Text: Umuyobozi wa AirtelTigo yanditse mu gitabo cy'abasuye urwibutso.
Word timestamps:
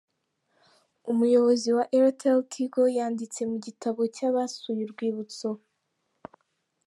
Umuyobozi 1.11 1.69
wa 1.77 1.85
AirtelTigo 1.97 2.81
yanditse 2.97 3.41
mu 3.49 3.57
gitabo 3.65 3.99
cy'abasuye 4.15 4.81
urwibutso. 4.87 5.49